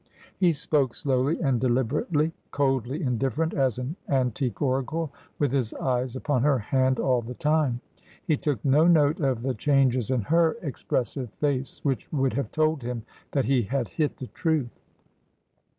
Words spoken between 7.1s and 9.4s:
the time. He took no note